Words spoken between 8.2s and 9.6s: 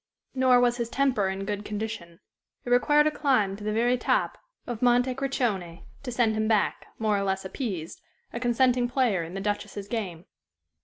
a consenting player in the